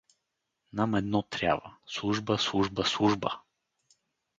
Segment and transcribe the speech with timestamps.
[0.73, 3.41] Нам едно трябва: служба, служба, служба!